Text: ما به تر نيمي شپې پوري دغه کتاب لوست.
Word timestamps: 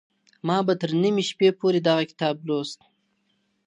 ما 0.47 0.57
به 0.65 0.73
تر 0.81 0.91
نيمي 1.01 1.23
شپې 1.29 1.47
پوري 1.59 1.79
دغه 1.87 2.03
کتاب 2.11 2.35
لوست. 2.47 2.79